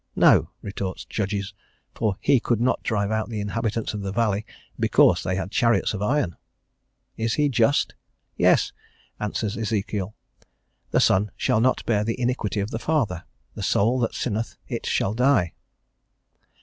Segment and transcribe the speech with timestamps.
[0.15, 1.53] "No," retorts Judges;
[1.93, 4.47] "for He could not drive out the inhabitants of the valley,
[4.79, 6.37] because they had chariots of iron."
[7.17, 7.93] Is He just?
[8.35, 8.71] "Yes,"
[9.19, 10.15] answers Ezekiel.
[10.89, 14.87] "The son shall not bear the iniquity of the father; the soul that sinneth it
[14.87, 15.53] shall die."